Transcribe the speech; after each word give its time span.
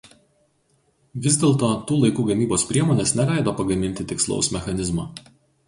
Vis 1.25 1.37
dėlto 1.43 1.69
tų 1.91 1.99
laikų 2.05 2.25
gamybos 2.31 2.65
priemonės 2.71 3.15
neleido 3.21 3.55
pagaminti 3.63 4.09
tikslaus 4.15 4.53
mechanizmo. 4.59 5.09